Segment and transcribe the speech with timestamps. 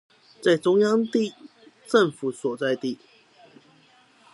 [0.41, 1.05] 在中央
[1.85, 2.97] 政府所在地